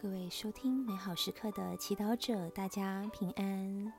[0.00, 3.92] 各位收听美好时刻的祈祷者，大家平安。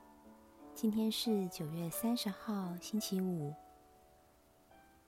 [0.74, 3.54] 今天是九月三十号，星期五。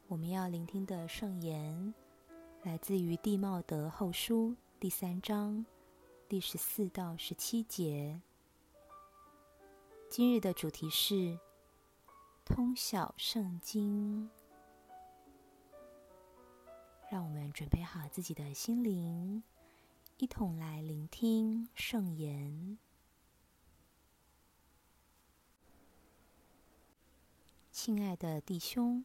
[0.09, 1.93] 我们要聆听的圣言
[2.63, 4.49] 来自于《地茂德后书》
[4.81, 5.65] 第三章
[6.27, 8.19] 第十四到十七节。
[10.09, 11.39] 今日的主题是
[12.43, 14.29] 通晓圣经。
[17.09, 19.41] 让我们准备好自己的心灵，
[20.21, 22.77] 一同来聆听圣言。
[27.71, 29.03] 亲爱的弟兄，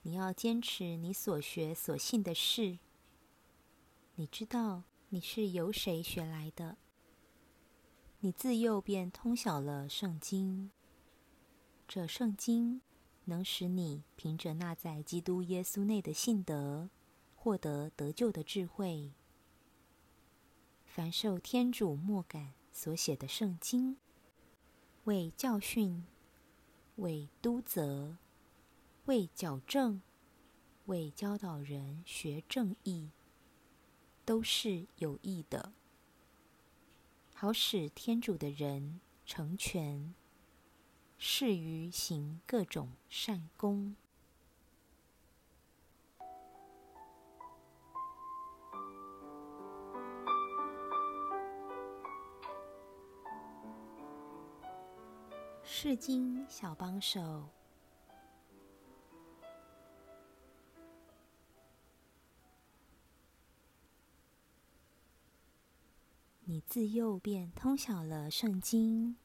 [0.00, 2.78] 你要坚持你所学所信的事。
[4.14, 6.78] 你知道你是由谁学来的？
[8.20, 10.70] 你自幼便通晓了圣经。
[11.86, 12.80] 这圣经。
[13.26, 16.90] 能使你凭着那在基督耶稣内的信德，
[17.36, 19.12] 获得得救的智慧。
[20.94, 23.96] 凡受天主默感所写的圣经，
[25.04, 26.04] 为教训、
[26.96, 28.18] 为督责、
[29.06, 30.02] 为矫正、
[30.84, 33.08] 为教导人学正义，
[34.26, 35.72] 都是有益的，
[37.32, 40.14] 好使天主的人成全。
[41.16, 43.96] 适于行各种善功。
[55.84, 57.48] 世经小帮手，
[66.44, 69.16] 你自幼便通晓了圣经，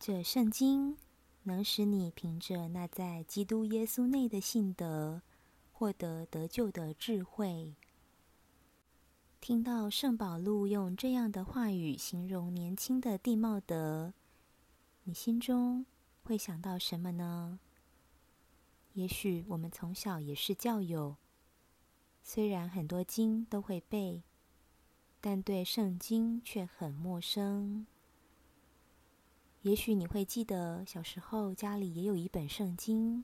[0.00, 0.96] 这圣经。
[1.44, 5.22] 能使你凭着那在基督耶稣内的信德，
[5.70, 7.76] 获得得救的智慧。
[9.40, 14.12] 听到圣保禄用这样的话语形容年轻的地茂德，
[15.08, 15.86] 你心中
[16.24, 17.60] 会想到什么呢？
[18.94, 21.16] 也许我们从小也是教友，
[22.24, 24.24] 虽然很多经都会背，
[25.20, 27.86] 但对圣经却很陌生。
[29.62, 33.22] 也许你会记得，小时候家里也有一本圣经，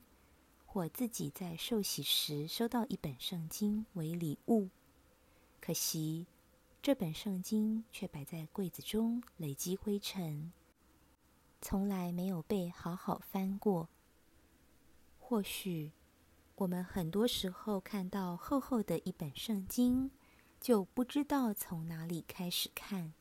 [0.65, 4.69] 或自己在受洗时收到一本圣经为礼物。
[5.61, 6.29] 可惜，
[6.81, 10.53] 这本圣经却摆在柜子中累积灰尘，
[11.63, 13.89] 从来没有被好好翻过。
[15.19, 15.93] 或许，
[16.57, 20.11] 我们很多时候看到厚厚的一本圣经，
[20.61, 23.15] 就不知道从哪里开始看，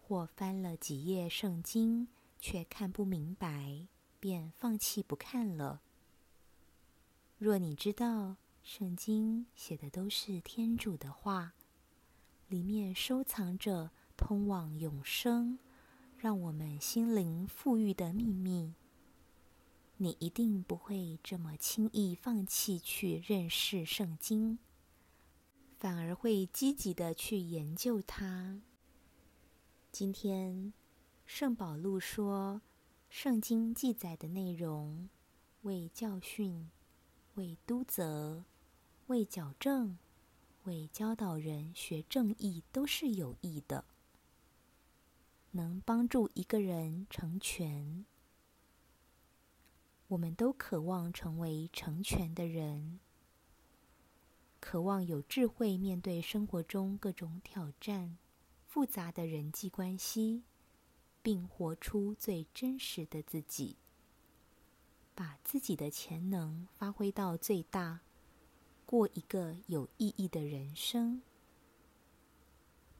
[0.00, 2.08] 或翻了几页圣经。
[2.42, 3.86] 却看不明白，
[4.18, 5.82] 便放弃不看了。
[7.36, 11.52] 若你知道圣经写的都是天主的话，
[12.48, 15.58] 里面收藏着通往永生、
[16.20, 18.74] 让我们心灵富裕的秘密，
[19.96, 24.58] 你一定不会这么轻易放弃去认识圣经，
[25.78, 28.60] 反而会积极的去研究它。
[29.90, 30.74] 今天。
[31.24, 32.60] 圣保禄说
[33.08, 35.08] ：“圣经记载的内容，
[35.62, 36.68] 为教训、
[37.36, 38.44] 为督责、
[39.06, 39.96] 为矫正、
[40.64, 43.84] 为教导人学正义，都是有益的，
[45.52, 48.04] 能帮助一个人成全。
[50.08, 53.00] 我们都渴望成为成全的人，
[54.60, 58.18] 渴望有智慧面对生活中各种挑战、
[58.66, 60.42] 复杂的人际关系。”
[61.22, 63.76] 并活出最真实的自己，
[65.14, 68.00] 把自己的潜能发挥到最大，
[68.86, 71.20] 过一个有意义的人生。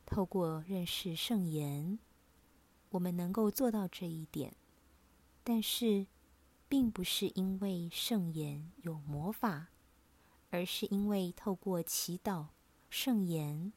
[0.04, 1.98] 透过认识圣言，
[2.90, 4.54] 我们能够做到这一点。
[5.42, 6.06] 但是，
[6.68, 9.68] 并不是因为圣言有魔法，
[10.50, 12.46] 而是因为透过祈祷
[12.88, 13.72] 圣言，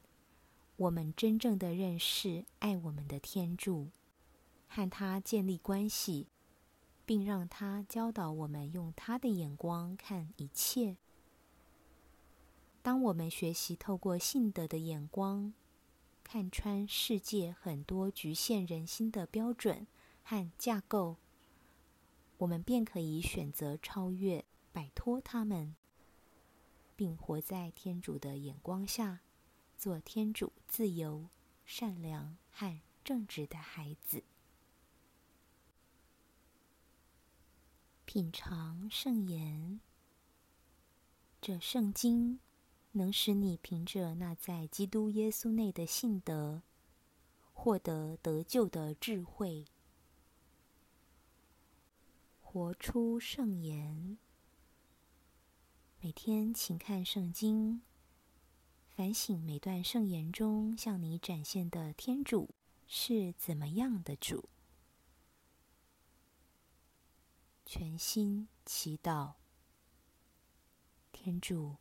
[0.76, 3.90] 我们真正的认识爱我们的天主。
[4.68, 6.26] 和他建立关系，
[7.06, 10.98] 并让他教导我们用他的眼光看一切。
[12.82, 15.54] 当我们学习透过信德的眼光
[16.24, 19.86] 看穿世界很多局限人心的标准
[20.24, 21.18] 和架构，
[22.38, 25.76] 我们便可以选择超越、摆脱他们，
[26.96, 29.20] 并活在天主的眼光下，
[29.78, 31.30] 做天主自由、
[31.66, 34.24] 善良和正直的孩子。
[38.06, 39.80] 品尝圣言，
[41.42, 42.40] 这圣经
[42.96, 46.62] 能使你凭着那在基督耶稣内的信德，
[47.52, 49.66] 获得得救的智慧，
[52.40, 54.18] 活出圣言。
[56.02, 57.82] 每天请看圣经，
[58.96, 62.50] 反省每段圣言中向你展现的天主
[62.88, 64.50] 是怎么样的主。
[67.66, 69.34] 全心祈祷，
[71.12, 71.78] 天主。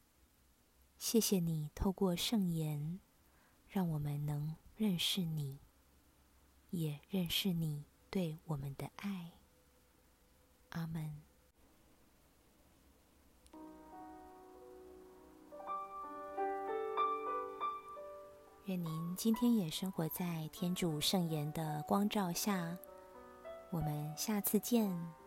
[1.04, 3.00] 谢谢你透过圣言，
[3.68, 5.58] 让我们能认识你，
[6.70, 9.32] 也认识你对我们的爱。
[10.68, 11.20] 阿门。
[18.66, 22.78] 愿您今天也生活在天主圣言的光照下。
[23.70, 25.21] 我们下次见。